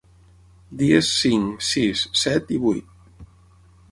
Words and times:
Dies 0.79 1.09
cinc, 1.17 1.51
sis, 1.67 2.03
set 2.23 2.51
i 2.57 2.59
vuit. 2.67 3.31